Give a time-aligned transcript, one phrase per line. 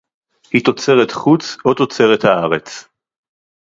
[0.51, 2.85] היא תוצרת חוץ או תוצרת הארץ